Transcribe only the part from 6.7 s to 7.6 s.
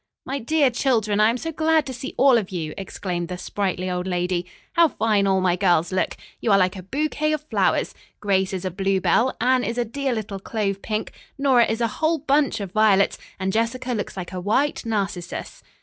a bouquet of